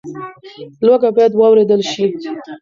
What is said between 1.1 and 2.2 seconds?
باید واورېدل شي.